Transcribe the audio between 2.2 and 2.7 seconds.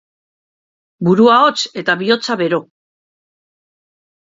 bero.